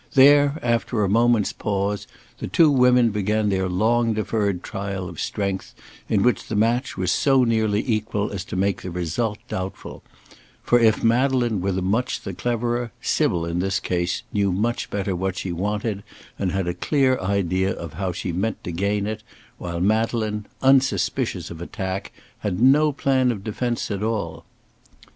[0.15, 2.07] There, after a moment's pause,
[2.39, 5.75] the two women began their long deferred trial of strength,
[6.09, 10.01] in which the match was so nearly equal as to make the result doubtful;
[10.63, 15.37] for, if Madeleine were much the cleverer, Sybil in this case knew much better what
[15.37, 16.01] she wanted,
[16.39, 19.21] and had a clear idea how she meant to gain it,
[19.59, 24.45] while Madeleine, unsuspicious of attack, had no plan of defence at all.